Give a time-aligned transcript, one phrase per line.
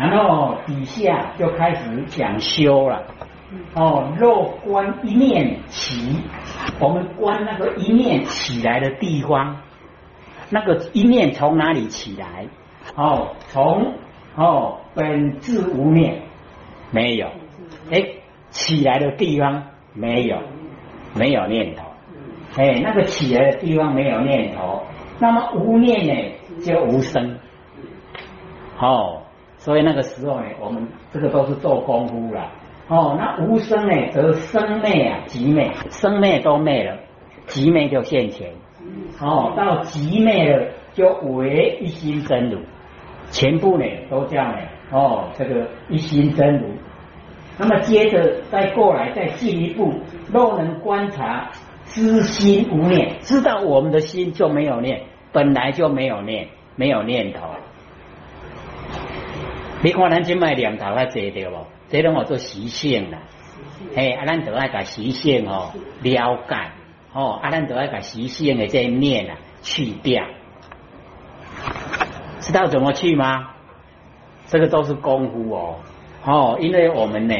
[0.00, 3.02] 然后底下就开始讲修了。
[3.74, 6.16] 哦，若观一念起，
[6.80, 9.58] 我们观那个一念起来的地方，
[10.48, 12.46] 那个一念从哪里起来？
[12.96, 13.92] 哦，从
[14.36, 16.22] 哦本质无念。
[16.92, 17.28] 没有，
[17.90, 18.02] 哎，
[18.48, 20.38] 起来的地方没有，
[21.14, 21.84] 没有念头，
[22.56, 24.82] 哎，那个起来的地方没有念头，
[25.18, 27.38] 那么无念呢就无声，
[28.80, 29.22] 哦，
[29.60, 32.50] 所以那个时候呢，我们这个都是做功夫了。
[32.88, 36.96] 哦，那无声呢，则生灭啊，极灭，生灭都灭了，
[37.46, 38.50] 极灭就现前。
[39.20, 42.58] 哦，到极灭了，就唯一心真如，
[43.30, 44.62] 全部呢都这样呢。
[44.90, 46.66] 哦，这个一心真如。
[47.58, 49.92] 那么接着再过来，再进一步，
[50.32, 51.50] 若能观察
[51.84, 57.40] 知心无念，知道我们的心就没有念，本来就没有念，没有念头。
[59.82, 61.66] 你看咱今卖念头啊，坐对不？
[61.88, 63.18] 这拢我做习性啦，
[63.96, 66.70] 嘿，啊，咱都爱把习性哦，了解
[67.14, 70.24] 哦，啊，咱都爱把习性的这一面啊去掉，
[72.40, 73.52] 知道怎么去吗？
[74.48, 75.76] 这个都是功夫哦，
[76.26, 77.34] 哦，因为我们呢，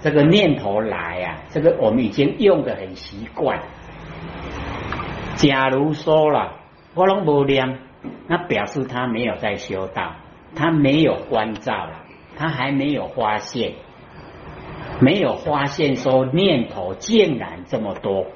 [0.00, 3.60] 这个念头来啊，这个我们已经用的很习惯。
[5.36, 6.52] 假如说了，
[6.94, 7.78] 我拢无念，
[8.28, 10.12] 那表示他没有在修道，
[10.54, 12.00] 他没有关照了。
[12.36, 13.74] 他还没有发现，
[15.00, 18.26] 没有发现说念头竟然这么多。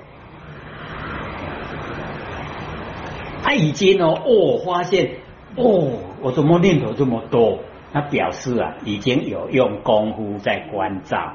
[3.43, 5.13] 他已经哦哦发现
[5.57, 7.61] 哦，我怎么念头这么多？
[7.93, 11.33] 他表示啊，已经有用功夫在关照，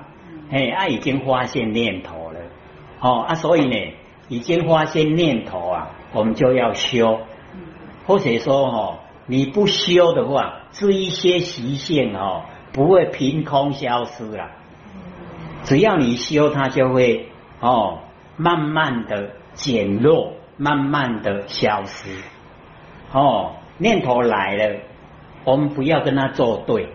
[0.51, 2.39] 哎，他已经发现念头了。
[2.99, 3.93] 哦啊，所以呢，
[4.29, 7.21] 已经发现念头啊，我们就要修。
[8.05, 12.43] 或者说哦，你不修的话，这一些习性哦。
[12.73, 14.49] 不会凭空消失了，
[15.65, 17.27] 只要你修，它就会
[17.59, 17.99] 哦，
[18.37, 22.09] 慢慢的减弱，慢慢的消失。
[23.11, 24.79] 哦，念头来了，
[25.43, 26.87] 我们不要跟它作对，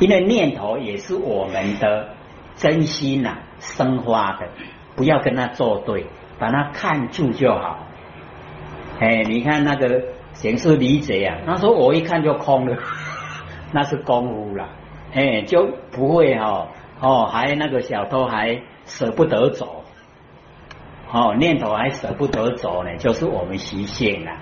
[0.00, 2.08] 因为念头也是我们的
[2.56, 4.48] 真心呐，生发的，
[4.96, 6.06] 不要跟它作对，
[6.40, 7.86] 把它看住就好。
[8.98, 10.02] 哎，你看那个
[10.40, 12.78] 显示理解啊，他说我一看就空了。
[13.72, 14.70] 那是功夫了，
[15.12, 16.68] 哎，就不会哈
[17.00, 19.84] 哦，还那个小偷还舍不得走，
[21.12, 24.32] 哦，念头还舍不得走呢，就是我们习性了。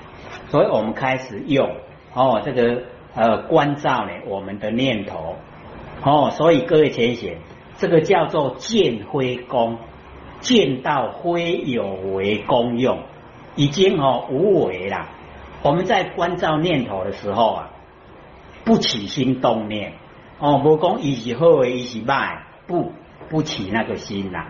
[0.46, 1.68] 所以我们开始用
[2.14, 2.84] 哦，这个
[3.14, 5.36] 呃关照呢，我们的念头
[6.02, 7.38] 哦，所以各位浅显，
[7.76, 9.78] 这个叫做见非功，
[10.40, 11.84] 见到非有
[12.14, 13.00] 为功用，
[13.56, 15.06] 已经哦无为了。
[15.62, 17.70] 我们在关照念头的时候啊。
[18.64, 19.94] 不起心动念。
[20.38, 22.92] 哦，不讲一是好，一是坏，不
[23.30, 24.44] 不起那个心呐。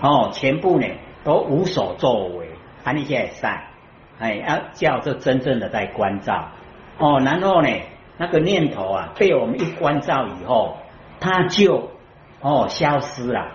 [0.00, 0.86] 哦，全部呢
[1.22, 2.48] 都无所作为，
[2.82, 3.64] 安利现在善
[4.18, 6.48] 哎，要叫这真正的在关照。
[6.96, 7.68] 哦，然后呢
[8.16, 10.78] 那个念头啊被我们一关照以后，
[11.20, 11.90] 它就
[12.40, 13.48] 哦消失了。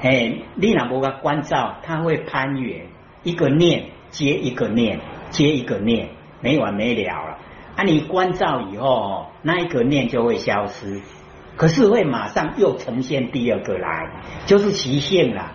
[0.00, 2.86] 哎，你哪不个关照，它会攀援
[3.24, 5.00] 一个念接一个念。
[5.30, 6.08] 接一个念，
[6.40, 7.38] 没完没了了。
[7.76, 11.00] 啊，你关照以后，那一个念就会消失，
[11.56, 14.10] 可是会马上又呈现第二个来，
[14.46, 15.52] 就是习性了。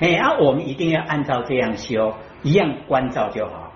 [0.00, 3.72] 哎，啊，我们一定要按照这样修，一样关照就好。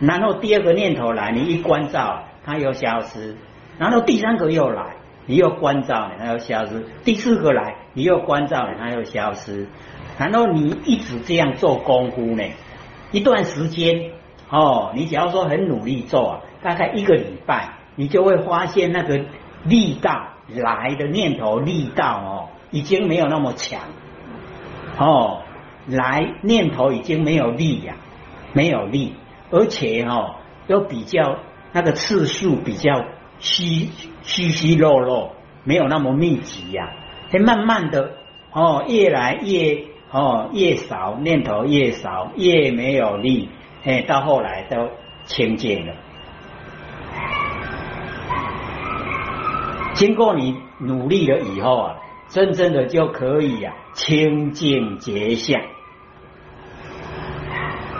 [0.00, 3.36] 然后第二个念头来，你一关照，它又消失；
[3.78, 9.68] 然后第三个又来，你又关照，它又消失；第四个来，你又关照，它又消失。
[10.18, 12.44] 然后你一直这样做功夫呢，
[13.12, 14.10] 一段时间
[14.50, 16.40] 哦，你只要说很努力做啊。
[16.62, 19.24] 大概一个礼拜，你就会发现那个
[19.64, 23.80] 力道来的念头力道哦，已经没有那么强
[24.98, 25.42] 哦，
[25.86, 27.94] 来念头已经没有力呀，
[28.52, 29.14] 没有力，
[29.50, 30.34] 而且哦，
[30.66, 31.38] 又比较
[31.72, 33.04] 那个次数比较
[33.38, 33.90] 稀
[34.22, 36.90] 稀稀落落，没有那么密集呀，
[37.30, 38.14] 会慢慢的
[38.52, 43.48] 哦，越来越哦越少念头越少，越没有力，
[43.84, 44.90] 哎，到后来都
[45.24, 45.94] 清净了。
[49.94, 51.96] 经过你努力了以后啊，
[52.28, 55.60] 真正的就可以啊清净结相，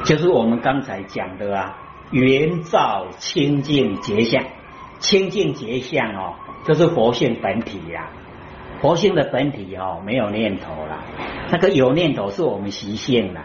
[0.04, 1.76] 就是我们刚才讲的啊，
[2.10, 4.44] 圆照清净结相，
[5.00, 6.34] 清净结相哦，
[6.64, 8.10] 就是佛性本体呀。
[8.80, 11.02] 佛性的本体哦，没有念头了，
[11.50, 13.44] 那个有念头是我们习性了，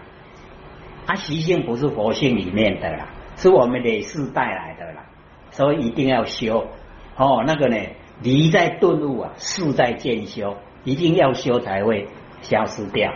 [1.05, 5.05] 啊，习性不是佛性里面的啦，是我们累世带来的啦，
[5.51, 6.67] 所以一定要修
[7.15, 7.77] 哦，那个呢。
[8.21, 10.55] 离在顿悟啊，事在渐修，
[10.85, 12.07] 一定要修才会
[12.41, 13.11] 消失掉。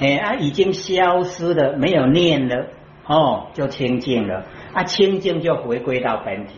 [0.00, 2.66] 哎啊，已经消失了，没有念了
[3.06, 6.54] 哦，就清净了啊，清净就回归到本体，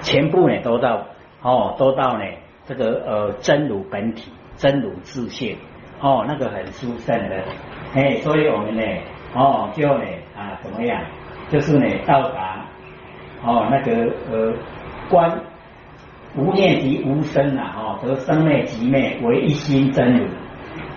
[0.00, 1.08] 全部呢都到
[1.42, 2.24] 哦，都到呢
[2.64, 5.58] 这个呃真如本体，真如自性
[6.00, 7.44] 哦，那个很殊胜的
[7.94, 8.82] 哎，所以我们呢
[9.34, 10.04] 哦就呢
[10.36, 11.02] 啊怎么样，
[11.48, 12.64] 就是呢到达
[13.44, 14.52] 哦那个呃
[15.08, 15.40] 观。
[16.36, 20.28] 无念即无生呐，哦，则生灭即灭为一心真如。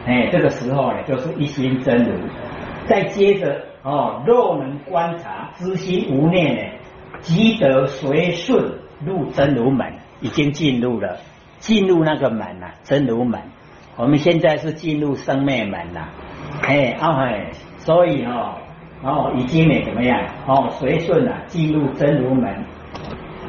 [0.06, 2.14] 哎，这个时候呢，就是一心真如。
[2.86, 6.62] 再接着哦，若能观察知心无念呢，
[7.22, 8.74] 即得随顺
[9.04, 11.18] 入真如门，已经进入了，
[11.58, 13.42] 进入那个门了，真如门。
[13.95, 16.10] 我们现在是进入生灭门了，
[16.63, 18.56] 哎，哦嘿，所以哦，
[19.04, 20.19] 哦，已经呢怎么样？
[20.48, 22.66] 哦，随顺了，进入真如门。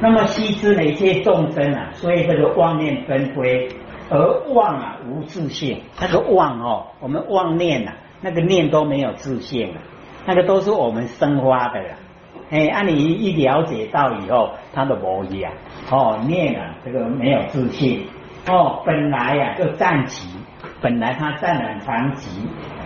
[0.00, 3.68] 那么悉知呢一切众生啊，所以这个妄念纷飞，
[4.10, 5.80] 而妄啊无自性。
[5.98, 9.80] 那个妄哦，我们妄念呐，那个念都没有自性啊，
[10.26, 11.80] 那个都是我们生发的。
[12.50, 15.52] 哎，按你一了解到以后，它的模样
[15.90, 18.06] 哦，念啊这个没有自性
[18.46, 20.28] 哦，本来呀就暂极，
[20.80, 22.28] 本来它暂了常极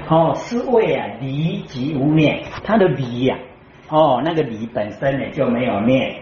[0.09, 3.37] 哦，是为啊离即无念，它的离呀
[3.89, 6.21] 哦，那个离本身呢就没有念。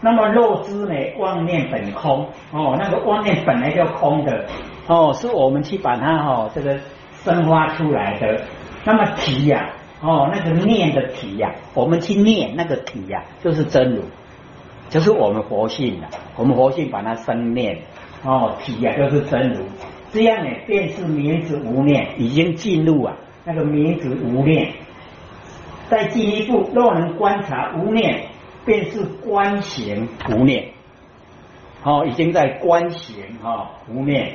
[0.00, 0.94] 那么肉知呢？
[1.18, 4.46] 妄念本空哦，那个妄念本来就空的
[4.86, 6.78] 哦，是我们去把它哦这个
[7.22, 8.40] 生发出来的。
[8.82, 14.04] 那么体呀哦，那个念的体呀，我们去念那个体呀，就是真如，
[14.88, 16.06] 就是我们活性的。
[16.36, 17.80] 我们活性把它生念
[18.24, 19.64] 哦，体呀就是真如。
[20.12, 24.72] 这样呢，便是名字无念，已经进入啊那个名字无念。
[25.88, 28.26] 再进一步，若能观察无念。
[28.62, 30.68] 便是观行无念，
[31.82, 34.34] 哦，已经在观行哈无念。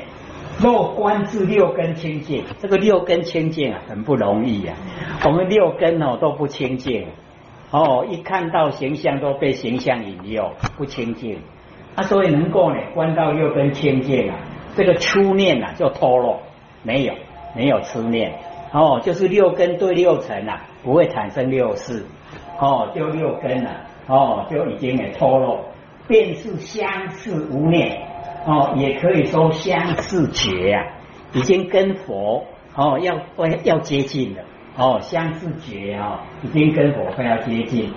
[0.59, 4.75] 若观至六根清净，这个六根清净啊，很不容易啊。
[5.25, 7.05] 我们六根哦都不清净，
[7.69, 11.37] 哦，一看到形象都被形象引诱，不清净。
[11.95, 14.37] 啊，所以能够呢观到六根清净啊，
[14.75, 16.39] 这个初念啊就脱落，
[16.83, 17.13] 没有
[17.55, 18.33] 没有初念，
[18.71, 22.05] 哦，就是六根对六尘啊，不会产生六事，
[22.59, 23.71] 哦，就六根了。
[24.07, 25.65] 哦，就已经给脱落，
[26.07, 28.03] 便是相似无念
[28.45, 30.85] 哦，也可以说相似觉呀，
[31.33, 32.45] 已经跟佛
[32.75, 33.17] 哦要
[33.63, 34.43] 要接近了
[34.77, 37.91] 哦，相似觉啊，已经跟佛快要接近。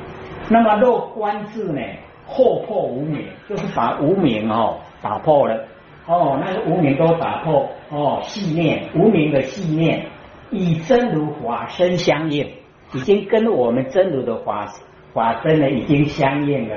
[0.48, 1.82] 那么若观智呢，
[2.28, 5.64] 破破无明，就是把无明哦打破了
[6.06, 10.06] 哦，那个无明都打破哦，细念无明的细念，
[10.50, 12.52] 以真如法身相应，
[12.92, 14.72] 已经跟我们真如的法。
[15.14, 16.76] 法身呢已经相应了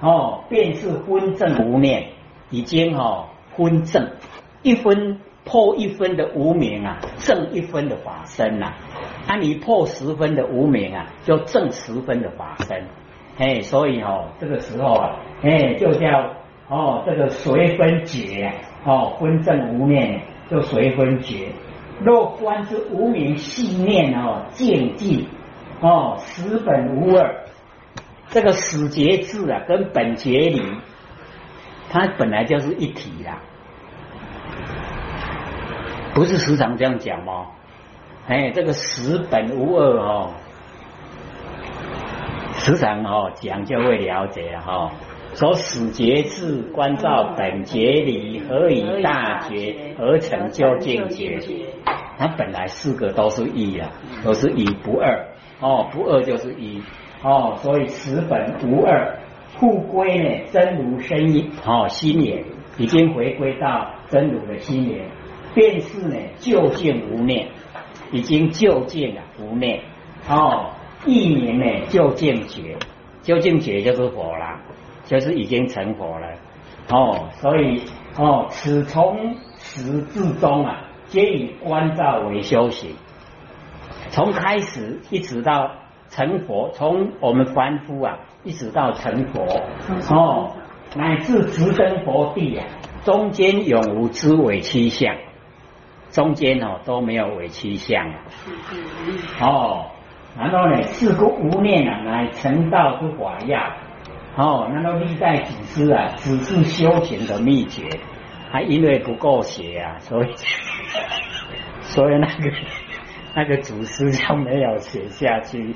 [0.00, 2.08] 哦，便是分正无念，
[2.50, 4.10] 已经哦分正
[4.62, 8.74] 一分破一分的无名啊，正一分的法身呐。
[9.28, 12.84] 啊，你破十分的无名啊，就正十分的法身。
[13.38, 16.34] 哎，所以哦，这个时候啊，哎，就叫
[16.68, 18.52] 哦这个随分觉
[18.84, 20.20] 哦，分正无念
[20.50, 21.48] 就随分觉。
[22.00, 25.28] 若观之无名细念哦，渐进
[25.80, 27.44] 哦，实本无二。
[28.30, 30.62] 这个死结字啊，跟本节理，
[31.90, 33.30] 它本来就是一体的，
[36.12, 37.46] 不是时常这样讲吗？
[38.26, 40.34] 哎，这个实本无二哦，
[42.58, 44.92] 时常哦讲就会了解哈。
[45.34, 51.38] 说死结字关照本节理，何以大觉而成就境界？
[52.18, 53.90] 它本来四个都是一啊，
[54.24, 55.28] 都是一不二
[55.60, 56.82] 哦，不二就是一。
[57.22, 59.18] 哦，所以此本无二，
[59.58, 62.44] 复归呢真如身意，哦心也
[62.76, 65.04] 已经回归到真如的心也，
[65.54, 67.48] 便是呢究竟无念，
[68.10, 69.80] 已经究竟了无念，
[70.28, 70.70] 哦
[71.06, 72.76] 一年呢就竟觉，
[73.22, 74.60] 就竟觉就是佛了，
[75.04, 76.28] 就是已经成佛了，
[76.90, 77.82] 哦所以
[78.16, 82.90] 哦此从始至终啊，皆以观照为修行，
[84.10, 85.72] 从开始一直到。
[86.10, 89.44] 成佛，从我们凡夫啊，一直到成佛。
[90.08, 90.56] 哦，
[90.96, 92.66] 乃至直登佛地啊，
[93.04, 95.14] 中间永无知伪七相，
[96.10, 98.10] 中间哦都没有伪七相
[99.38, 99.90] 哦，
[100.36, 103.58] 然后呢，是故无念啊，乃成道之法要
[104.36, 107.88] 哦，难道历代祖师啊，只是修行的秘诀，
[108.50, 110.34] 还因为不够写啊，所以
[111.80, 112.52] 所以那个
[113.34, 115.74] 那个祖师就没有写下去。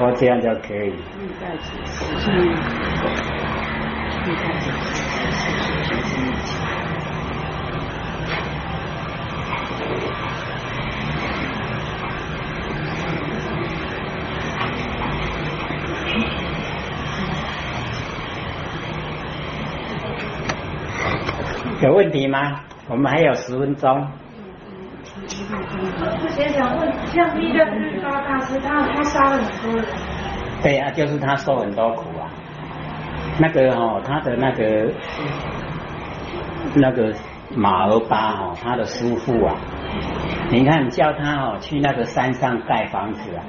[0.00, 2.30] 我这样就可以历代祖师。
[21.82, 22.60] 有问题吗？
[22.88, 24.06] 我们还有十分钟。
[25.02, 29.86] 我之前想问，像弥勒日巴大师，他他杀了很多人。
[30.62, 32.28] 对啊，就是他受很多苦啊。
[33.38, 34.92] 那个哦，他的那个
[36.74, 37.14] 那个
[37.56, 39.56] 马儿巴哦，他的师父啊，
[40.50, 43.42] 你看叫他哦去那个山上盖房子啊，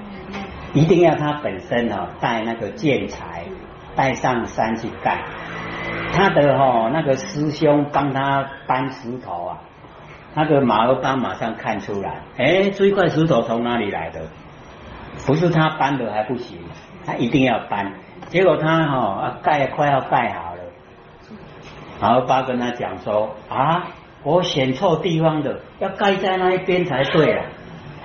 [0.73, 3.43] 一定要他本身哦带那个建材
[3.93, 5.19] 带上山去盖。
[6.13, 9.58] 他的哦那个师兄帮他搬石头啊，
[10.36, 14.22] 那个马儿巴马上看出来，哎，这一块石头从哪里来的？
[15.25, 16.58] 不是他搬的还不行，
[17.06, 17.94] 他一定要搬。
[18.30, 20.62] 结果他哈盖快要盖好了，
[22.00, 23.88] 马儿巴跟他讲说啊，
[24.24, 27.46] 我选错地方的，要盖在那一边才对啊，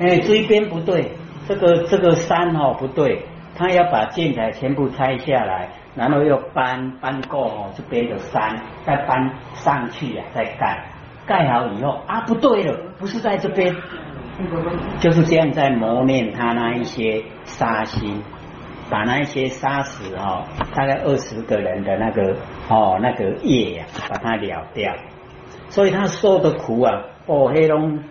[0.01, 1.13] 哎，这一边不对，
[1.47, 3.25] 这个这个山哦不对，
[3.57, 5.69] 他要把建材全部拆下来。
[5.97, 10.85] 然后又搬搬过哦这边的山，再搬上去呀，再盖。
[11.27, 13.75] 盖好以后啊，不对了，不是在这边，
[15.01, 18.23] 就是这样在磨练他那一些杀心，
[18.89, 22.37] 把那一些杀死哦，大概二十个人的那个
[22.69, 24.95] 哦那个业呀，把它了掉，
[25.69, 28.05] 所以他受的苦啊，哦黑龙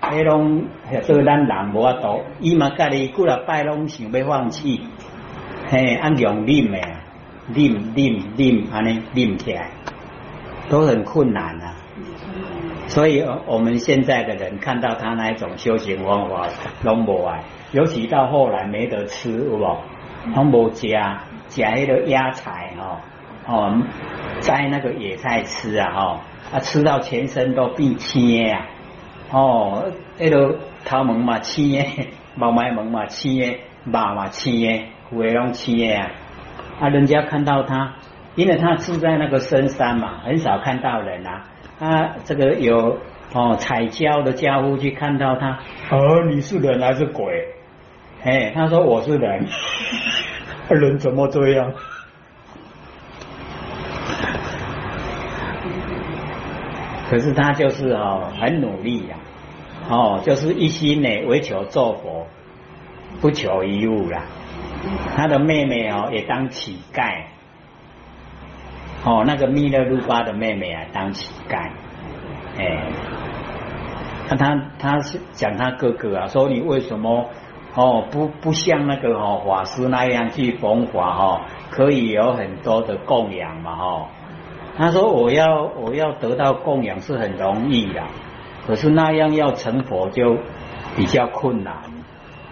[0.00, 0.64] 黑龙
[1.02, 4.80] 这个咱人无法度，伊嘛家己过了拜拢想要放弃，
[5.68, 7.01] 嘿，按用力的。
[7.48, 9.70] 拎拎拎，安尼拎起来
[10.68, 11.74] 都很困难啊。
[12.88, 16.48] 所以我们现在的人看到他那一种修行方法，
[16.82, 19.78] 拢无爱，尤其到后来没得吃，有无？
[20.34, 20.88] 拢无食，
[21.48, 23.00] 食迄个野菜哦，
[23.46, 23.82] 哦，
[24.40, 26.20] 摘那个野菜吃啊，吼，
[26.52, 28.66] 啊吃到全身都变青啊，
[29.30, 31.84] 哦，迄个头毛嘛青的，
[32.36, 36.10] 毛毛嘛青的，毛嘛青的，有诶拢青的啊。
[36.82, 37.94] 啊，人家看到他，
[38.34, 41.44] 因为他住在那个深山嘛，很少看到人啊。
[41.78, 42.98] 他这个有
[43.32, 45.60] 哦采椒的家伙去看到他，
[45.92, 47.54] 哦，你是人还是鬼？
[48.24, 49.46] 哎，他说我是人，
[50.70, 51.72] 人怎么这样？
[57.08, 59.16] 可是他就是哦很努力呀，
[59.88, 62.26] 哦，就是一心呢为求做佛，
[63.20, 64.24] 不求一物啦。
[65.16, 67.24] 他的妹妹哦，也当乞丐。
[69.04, 71.70] 哦，那个弥勒卢巴的妹妹啊，当乞丐。
[72.58, 72.92] 哎，
[74.28, 77.28] 那他他是讲他哥哥啊，说你为什么
[77.74, 84.06] 哦不不像那个哦法师那样去弘法哦，可以有很多的供养嘛哦。
[84.76, 88.02] 他说我要我要得到供养是很容易的，
[88.66, 90.38] 可是那样要成佛就
[90.96, 91.91] 比较困难。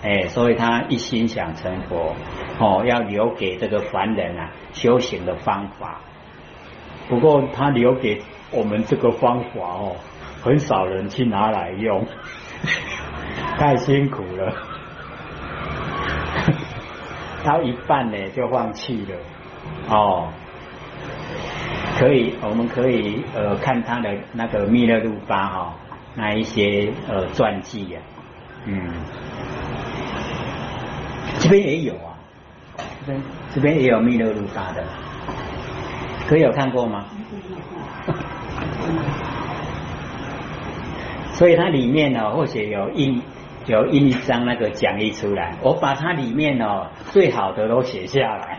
[0.02, 2.14] 哎，所以他一心想成佛，
[2.58, 6.00] 哦，要留给这个凡人啊修行的方法。
[7.08, 9.96] 不过他留给我们这个方法哦，
[10.42, 12.06] 很少人去拿来用，
[13.58, 14.54] 太辛苦了。
[17.44, 19.16] 到一半呢就放弃了，
[19.90, 20.28] 哦，
[21.98, 25.74] 可以，我们可以呃看他的那个密勒路巴哈
[26.14, 28.00] 那一些呃传记呀，
[28.64, 28.88] 嗯。
[31.38, 32.14] 这边也有啊，
[33.06, 33.22] 这边
[33.54, 34.84] 这边也有弥勒卢巴的，
[36.28, 37.04] 可有看过吗？
[41.32, 43.22] 所以它里面呢，或许有印
[43.66, 48.58] 有印一张那个讲义出来，我把它里面哦最好的都写下来。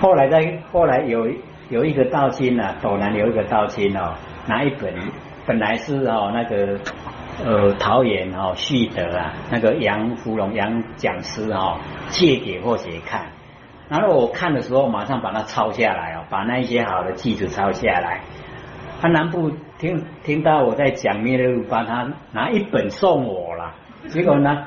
[0.00, 1.30] 后来在后来有
[1.70, 4.14] 有一个道亲呢，斗南有一个道亲哦，
[4.46, 4.92] 拿一本
[5.46, 6.78] 本来是哦那个。
[7.44, 11.78] 呃，桃园哦，旭德啊，那个杨芙蓉杨讲师哦，
[12.08, 13.26] 借给或者看，
[13.88, 18.22] 然后我看的时候，马上把它抄下来哦，把那一些好的句子抄下来。
[19.00, 23.74] 他南部听听到我在讲灭路，把他拿一本送我了。
[24.08, 24.64] 结果呢，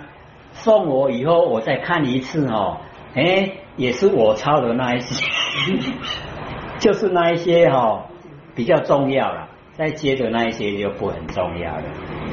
[0.53, 2.77] 送我以后，我再看一次哦，
[3.15, 5.27] 哎，也是我抄的那一些，
[6.79, 8.05] 就是那一些哈
[8.55, 9.49] 比较重要了。
[9.73, 11.83] 再接着那一些就不很重要了，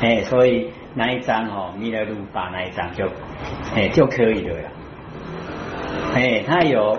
[0.00, 3.08] 哎，所以那一张哦，弥勒路巴那一张就
[3.74, 4.70] 哎就可以了呀，
[6.14, 6.98] 哎，他有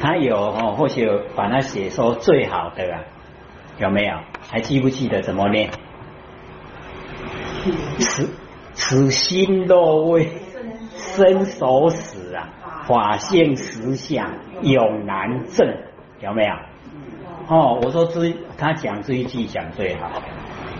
[0.00, 1.06] 他有哦，或许
[1.36, 3.00] 把它写说最好的啊，
[3.78, 4.16] 有没有？
[4.50, 5.70] 还记不记得怎么念？
[7.98, 8.34] 此
[8.72, 10.28] 此心若为
[10.94, 12.48] 生所死啊，
[12.86, 14.32] 法性实相
[14.62, 15.76] 永难证，
[16.20, 16.54] 有没有？
[17.48, 20.10] 哦，我说这他讲这一句讲最好。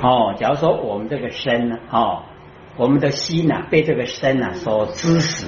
[0.03, 2.25] 哦，假如说我们这个身呢，哦，
[2.77, 5.47] 我们的心呐被这个身呐所支持，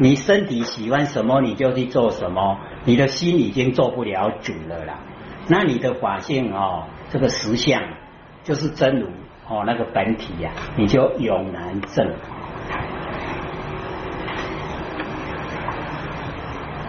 [0.00, 4.98] 你身体喜欢什么你就去做什么，你的心已经做不了主了啦。
[5.46, 7.80] 那你的法性哦，这个实相
[8.42, 9.06] 就是真如
[9.48, 12.12] 哦，那个本体呀，你就永难证。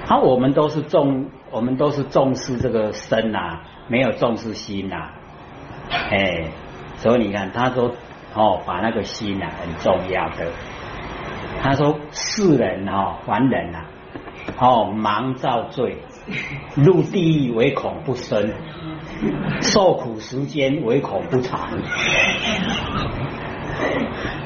[0.07, 5.11] 好，我们都是重，我们都是重视这个身呐，没有重视心呐。
[5.89, 6.45] 哎，
[6.97, 7.91] 所以你看，他说
[8.35, 10.51] 哦，把那个心啊很重要的。
[11.61, 13.85] 他说世人哦，凡人啊，
[14.59, 15.97] 哦，忙造罪，
[16.75, 18.51] 入地狱唯恐不生，
[19.61, 21.69] 受苦时间唯恐不长。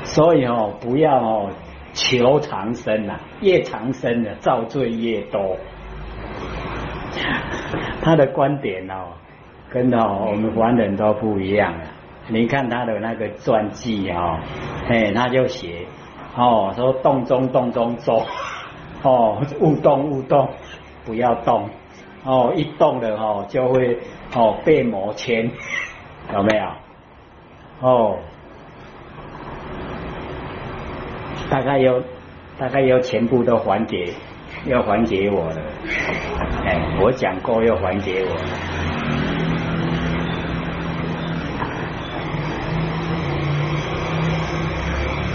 [0.04, 1.50] 所以哦，不要哦。
[1.94, 5.58] 求长生呐，越长生的造罪越多。
[8.02, 9.12] 他的观点哦，
[9.70, 11.84] 跟哦我们凡人都不一样啊。
[12.28, 14.40] 你看他的那个传记哦，
[14.88, 15.86] 哎，他就写
[16.36, 18.26] 哦，说动中动中走，
[19.04, 20.50] 哦，勿动勿动，
[21.06, 21.70] 不要动，
[22.24, 23.98] 哦，一动了哦就会
[24.34, 25.52] 哦被魔牵，
[26.34, 26.66] 有没有？
[27.82, 28.18] 哦。
[31.50, 32.00] 大概要
[32.58, 34.14] 大概要全部都还给
[34.68, 35.62] 要还给我了，
[36.66, 38.71] 哎，我讲过要还给我。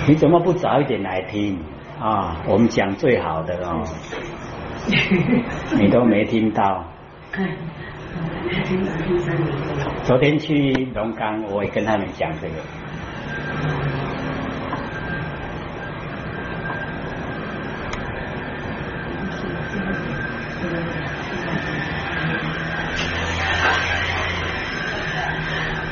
[0.09, 1.59] 你怎么不早一点来听
[2.01, 2.37] 啊？
[2.47, 3.83] 我们讲最好的哦，
[5.77, 6.85] 你都没听到。
[10.05, 12.55] 昨天去龙岗，我也跟他们讲这个。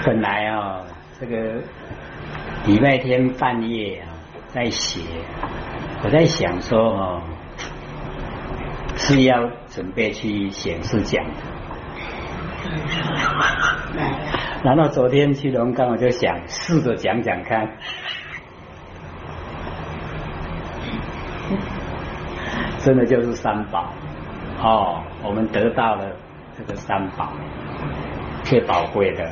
[0.06, 0.82] 本来啊，
[1.18, 1.62] 这个
[2.66, 4.08] 礼拜天半夜啊，
[4.48, 5.00] 在写，
[6.02, 7.22] 我在想说哦，
[8.96, 11.30] 是要准备去显示讲的。
[14.62, 17.68] 然后昨天去龙岗，我就想试着讲讲看，
[22.78, 23.92] 真的就是三宝
[24.62, 26.16] 哦，我们得到了
[26.56, 27.30] 这个三宝，
[28.42, 29.30] 最宝贵的。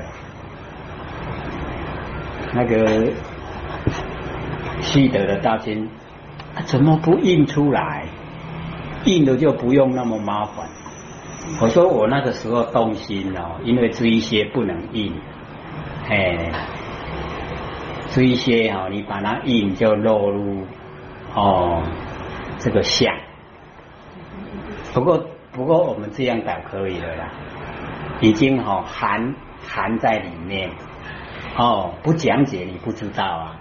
[2.54, 3.12] 那个
[4.80, 5.88] 西德的大经
[6.64, 8.06] 怎么不印出来？
[9.04, 10.68] 印了就不用那么麻烦。
[11.60, 15.12] 我说我那个时候动心哦，因为这一些不能印，
[16.08, 16.52] 哎，
[18.10, 20.64] 这一些哦，你把它印就落入
[21.34, 21.82] 哦
[22.58, 23.12] 这个相。
[24.94, 27.32] 不过不过我们这样搞可以了啦，
[28.20, 29.34] 已经哦含
[29.66, 30.70] 含在里面。
[31.56, 33.56] 哦，不讲解你不知道啊，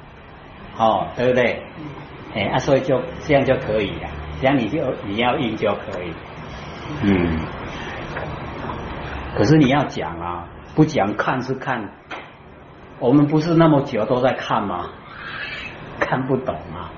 [0.78, 1.64] 哦，对不对？
[2.34, 6.14] 哎啊，所以就这样就可以了，这样你就你要印就可以，
[7.04, 7.40] 嗯。
[9.36, 11.90] 可是你要讲啊，不讲看是看，
[13.00, 14.90] 我们不是那么久都在看吗？
[16.00, 16.92] 看不懂啊。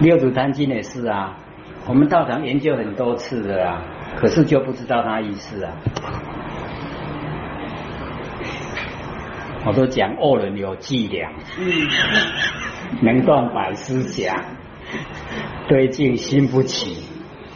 [0.00, 1.36] 六祖坛经也是啊，
[1.86, 3.82] 我们道场研究很多次的啊，
[4.16, 5.72] 可是就不知道他意思啊。
[9.66, 11.32] 我都讲恶人有伎俩，
[13.00, 14.44] 能断百思想，
[15.68, 17.02] 对镜心不起，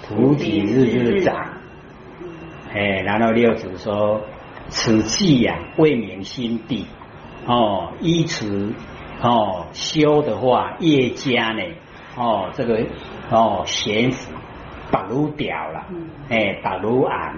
[0.03, 1.37] 菩提日日长。
[2.73, 4.23] 哎，然后六祖说：
[4.69, 6.87] 此计呀，未明心地。
[7.47, 8.73] 哦，依此
[9.23, 11.63] 哦修的话，越加呢，
[12.17, 12.87] 哦这个
[13.31, 14.33] 哦悬浮，
[14.91, 15.85] 不如掉了，
[16.31, 17.37] 哎，不如暗，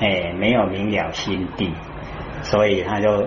[0.00, 1.72] 哎，没有明了心地，
[2.42, 3.26] 所以他就。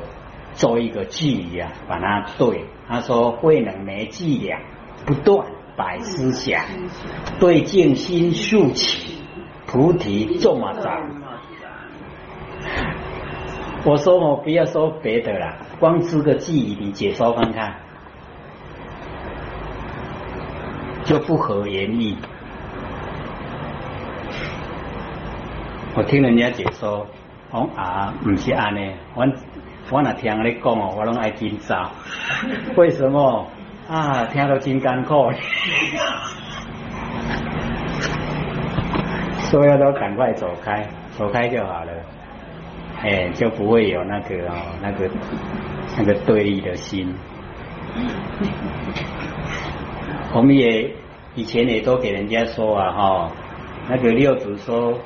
[0.58, 2.66] 做一个句呀，把它对。
[2.90, 4.60] 他说：“慧能没伎俩，
[5.06, 6.66] 不断摆思想，
[7.40, 9.22] 对静心竖起，
[9.68, 11.22] 菩提这么长。”
[13.86, 17.76] 我说我不要说别的了，光知个记忆你解说看看，
[21.04, 22.18] 就不合言意。
[25.96, 27.06] 我听人家解说，
[27.52, 29.28] 哦啊，不是安呢，我。
[29.90, 31.90] 我那听你讲哦，我拢爱紧张。
[32.76, 33.48] 为什么
[33.88, 34.26] 啊？
[34.26, 35.32] 听到真艰苦，
[39.50, 40.86] 所以都赶快走开，
[41.18, 41.92] 走开就好了。
[43.02, 45.10] 哎，就不会有那个哦，那个
[45.98, 47.16] 那个对立的心。
[50.34, 50.92] 我们也
[51.36, 53.32] 以前也都给人家说啊，哈，
[53.88, 55.00] 那个六祖说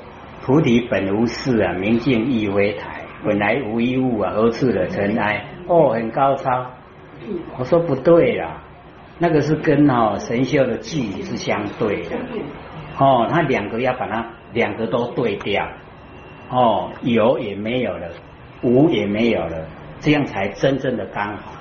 [0.44, 2.91] 菩提本无事啊，明镜亦非台。
[3.24, 5.46] 本来无一物啊，何处惹尘埃？
[5.68, 6.72] 哦，很高超。
[7.58, 8.64] 我说不对啦，
[9.20, 12.18] 那个是跟哦神秀的距离是相对的。
[12.98, 15.68] 哦，他两个要把它两个都对掉。
[16.50, 18.10] 哦，有也没有了，
[18.64, 19.68] 无也没有了，
[20.00, 21.54] 这样才真正的刚好。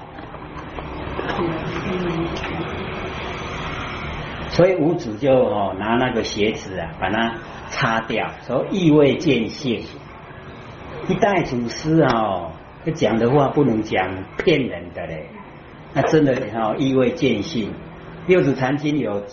[4.48, 7.34] 所以五祖就哦拿那个鞋子啊，把它
[7.68, 9.84] 擦掉，说意味见性。
[11.10, 12.52] 一代祖师啊，
[12.84, 15.26] 他讲的话不能讲骗人的嘞，
[15.92, 17.72] 那真的哦意味见性。
[18.28, 19.24] 六祖坛经有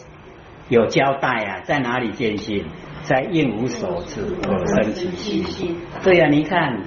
[0.70, 2.66] 有交代啊，在哪里见性？
[3.04, 5.78] 在应无所知而生其心。
[6.04, 6.82] 对呀，你看，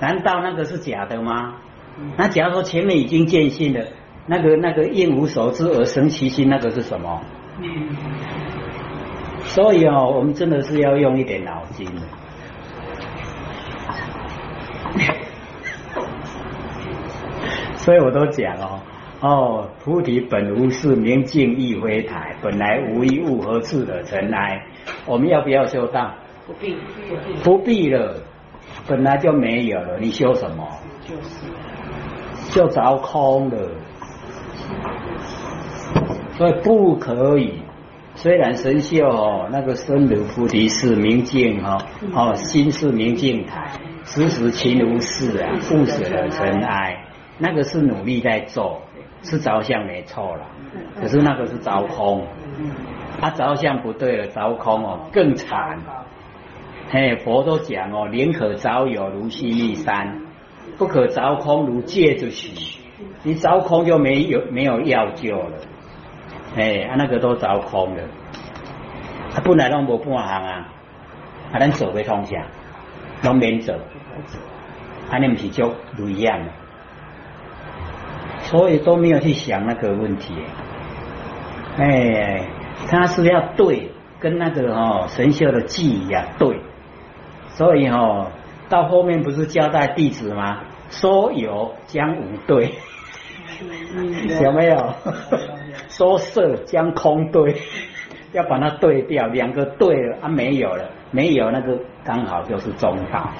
[0.00, 1.56] 难道那个是假的吗？
[2.16, 3.84] 那假如说前面已经见性了，
[4.26, 7.20] 那个那个应无所知而生其心，那个是什么？
[9.42, 11.88] 所以哦，我们真的是要用一点脑筋。
[17.76, 18.80] 所以我都讲哦。
[19.20, 22.36] 哦，菩提本无事，明镜亦非台。
[22.42, 24.66] 本来无一物，何处惹尘埃？
[25.06, 26.12] 我们要不要修道？
[26.46, 26.76] 不必，
[27.42, 28.16] 不必了。
[28.86, 30.68] 本来就没有了，你修什么？
[31.06, 31.46] 就是，
[32.50, 33.56] 就着空了。
[36.36, 37.63] 所以不可以。
[38.14, 41.78] 虽然神秀哦，那个身如菩提是明镜哈，
[42.12, 43.72] 哦，心是明镜台，
[44.04, 47.04] 时时勤无事啊，不惹尘埃。
[47.38, 48.82] 那个是努力在做。
[49.26, 50.42] 是着相没错了，
[51.00, 52.26] 可是那个是着空，
[53.18, 55.78] 他着相不对了，着空哦更惨。
[56.90, 60.20] 嘿，佛都讲哦，宁可着有如须弥山，
[60.76, 62.80] 不可着空如芥子许。
[63.22, 65.56] 你着空就没有没有药救了。
[66.56, 68.02] 哎，啊那个都着空了，
[69.34, 70.68] 他本来拢无半行啊，
[71.52, 72.42] 啊咱走不通向，
[73.22, 73.74] 拢免走，
[75.10, 76.40] 啊你唔是就不一样。
[78.42, 80.34] 所以都没有去想那个问题，
[81.78, 82.42] 哎，
[82.88, 83.90] 他是要对，
[84.20, 86.60] 跟那个哦神秀的记忆啊对，
[87.48, 88.30] 所以哦
[88.68, 90.60] 到后面不是交代弟子吗？
[90.90, 92.74] 说有将无对，
[94.42, 94.76] 有没有？
[95.96, 97.54] 说色将空对，
[98.34, 103.30] 要把它对掉，两个对了啊没有了，没有那个刚好就是中道。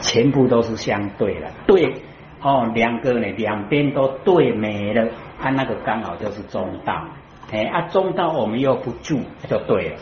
[0.00, 1.94] 全部都是相对的，对
[2.42, 5.08] 哦，两个呢，两边都对没了，
[5.40, 7.04] 啊，那个刚好就是中道，
[7.50, 9.96] 哎，啊，中道我们又不住，就对了。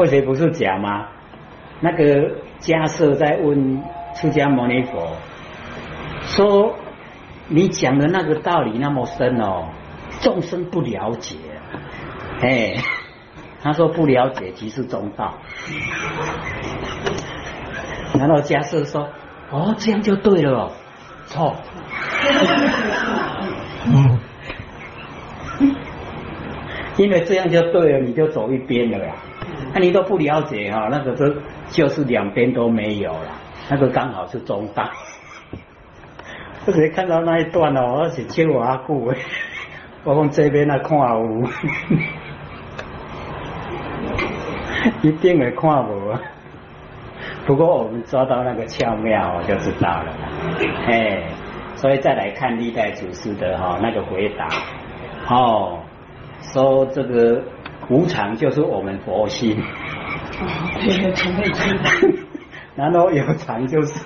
[0.00, 1.08] 或者不是假吗？
[1.80, 3.82] 那个迦舍在问
[4.14, 5.14] 释迦牟尼佛，
[6.22, 6.74] 说
[7.48, 9.68] 你讲的那个道理那么深哦，
[10.22, 11.36] 众生不了解，
[12.40, 12.76] 哎。
[13.62, 15.34] 他说不了解即是中道，
[18.18, 19.10] 然后迦叶说
[19.52, 20.72] ：“哦，这样就对了哦，
[21.26, 21.56] 错。”
[23.84, 24.18] 嗯，
[26.96, 29.14] 因为这样就对了，你就走一边了呀。
[29.72, 31.32] 那你都不了解哈，那个都
[31.68, 33.32] 就是两边都没有了，
[33.70, 34.88] 那个刚好是中道。
[36.66, 39.12] 我只看到那一段哦，我是听我阿姑
[40.04, 41.48] 我往这边来看有。
[45.02, 46.16] 一定会看无，
[47.46, 50.10] 不过我们抓到那个巧妙我就知道了，
[50.86, 51.22] 哎，
[51.76, 54.48] 所以再来看历代祖师的哈那个回答，
[55.28, 55.80] 哦，
[56.40, 57.42] 说这个
[57.88, 59.60] 无常就是我们佛心，
[62.76, 64.04] 然后有常就是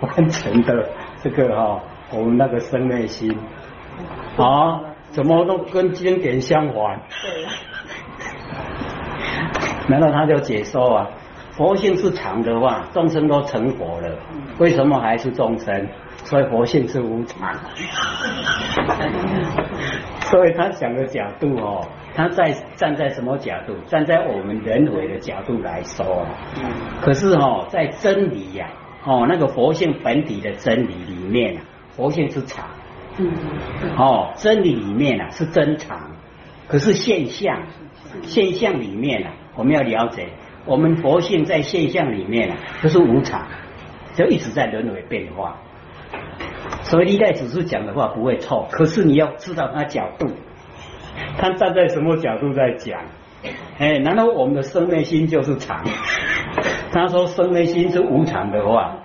[0.00, 0.88] 完成的
[1.22, 3.36] 这个哈我们那个生灭心，
[4.36, 7.00] 啊，怎么都跟经典相反。
[9.88, 11.08] 难道他就解说啊？
[11.52, 14.16] 佛性是常的话，众生都成佛了，
[14.58, 15.88] 为什么还是众生？
[16.28, 17.54] 所以佛性是无常。
[20.28, 23.74] 所以他讲的角度哦，他在站在什么角度？
[23.86, 26.26] 站在我们人为的角度来说。
[27.00, 28.68] 可是哦，在真理呀，
[29.06, 31.62] 哦那个佛性本体的真理里面啊，
[31.96, 32.68] 佛性是常。
[33.96, 36.10] 哦，真理里面啊是真常，
[36.68, 37.62] 可是现象，
[38.22, 39.32] 现象里面啊。
[39.56, 40.28] 我们要了解，
[40.66, 43.48] 我们佛性在现象里面啊，就是无常，
[44.14, 45.56] 就一直在轮回变化。
[46.88, 50.26] 所以历代祖师讲的话不会错，可是你要知道他角度，
[51.38, 53.00] 他站在什么角度在讲？
[53.78, 55.84] 哎，难道我们的生命心就是常？
[56.92, 58.96] 他说生命心是无常的话，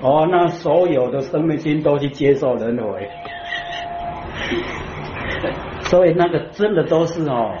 [0.00, 3.08] 哦，那所有的生命心都去接受轮回，
[5.90, 7.52] 所以那个真的都是哦。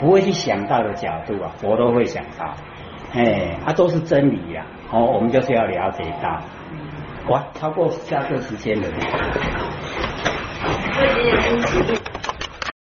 [0.00, 2.52] 不会去想到的角度啊，佛都会想到，
[3.14, 4.66] 哎，它都是真理呀。
[4.90, 6.40] 哦，我们就是要了解到，
[7.28, 8.88] 哇，超过下课时间了。